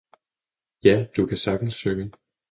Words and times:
Ja, 0.81 1.03
du 1.03 1.25
kan 1.27 1.37
sagtens 1.37 1.73
synge! 1.75 2.11